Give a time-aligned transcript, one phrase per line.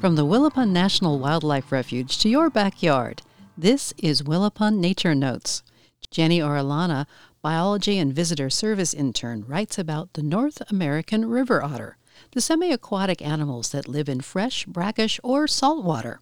[0.00, 3.22] From the Willapa National Wildlife Refuge to your backyard,
[3.56, 5.62] this is Willapa Nature Notes.
[6.10, 7.06] Jenny Orellana,
[7.42, 11.96] biology and visitor service intern, writes about the North American river otter,
[12.32, 16.20] the semi aquatic animals that live in fresh, brackish, or salt water.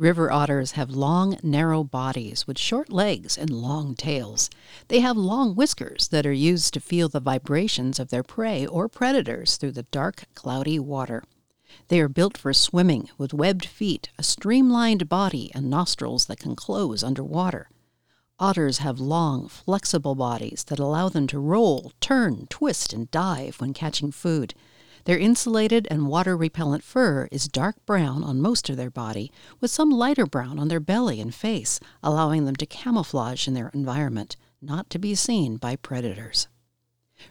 [0.00, 4.48] River otters have long, narrow bodies with short legs and long tails.
[4.88, 8.88] They have long whiskers that are used to feel the vibrations of their prey or
[8.88, 11.22] predators through the dark, cloudy water.
[11.88, 16.56] They are built for swimming with webbed feet, a streamlined body, and nostrils that can
[16.56, 17.68] close underwater.
[18.38, 23.74] Otters have long, flexible bodies that allow them to roll, turn, twist, and dive when
[23.74, 24.54] catching food.
[25.10, 29.72] Their insulated and water repellent fur is dark brown on most of their body, with
[29.72, 34.36] some lighter brown on their belly and face, allowing them to camouflage in their environment,
[34.62, 36.46] not to be seen by predators.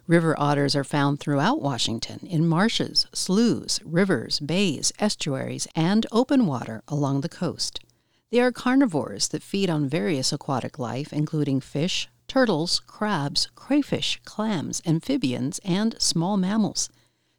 [0.07, 6.83] River otters are found throughout Washington in marshes, sloughs, rivers, bays, estuaries, and open water
[6.89, 7.79] along the coast.
[8.29, 14.81] They are carnivores that feed on various aquatic life, including fish, turtles, crabs, crayfish, clams,
[14.85, 16.89] amphibians, and small mammals.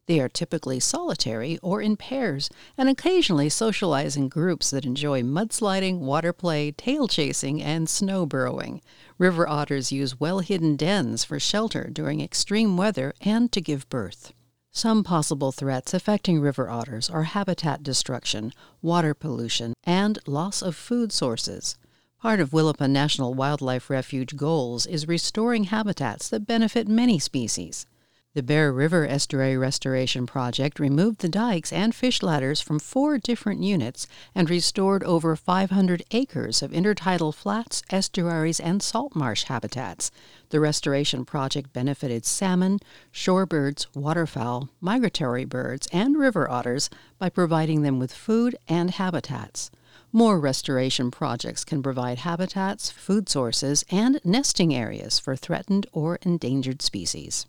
[0.06, 5.98] They are typically solitary or in pairs and occasionally socialize in groups that enjoy mudsliding,
[5.98, 8.82] water play, tail chasing, and snow burrowing.
[9.18, 14.32] River otters use well hidden dens for shelter during extreme weather and to give birth.
[14.72, 21.12] Some possible threats affecting river otters are habitat destruction, water pollution, and loss of food
[21.12, 21.76] sources.
[22.20, 27.86] Part of Willapa National Wildlife Refuge goals is restoring habitats that benefit many species.
[28.32, 33.64] The Bear River Estuary Restoration Project removed the dikes and fish ladders from four different
[33.64, 40.12] units and restored over 500 acres of intertidal flats, estuaries, and salt marsh habitats.
[40.50, 42.78] The restoration project benefited salmon,
[43.12, 49.72] shorebirds, waterfowl, migratory birds, and river otters by providing them with food and habitats.
[50.12, 56.80] More restoration projects can provide habitats, food sources, and nesting areas for threatened or endangered
[56.80, 57.46] species.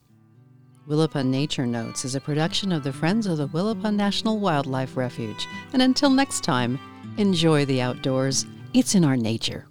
[0.87, 5.47] Willapa Nature Notes is a production of the Friends of the Willapa National Wildlife Refuge.
[5.73, 6.79] And until next time,
[7.17, 8.47] enjoy the outdoors.
[8.73, 9.67] It's in our nature.